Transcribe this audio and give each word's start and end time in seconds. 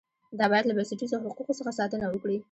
دا 0.39 0.45
باید 0.51 0.65
له 0.67 0.73
بنسټیزو 0.77 1.23
حقوقو 1.25 1.57
څخه 1.59 1.71
ساتنه 1.79 2.05
وکړي. 2.09 2.37